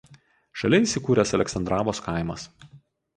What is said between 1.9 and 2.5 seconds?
kaimas.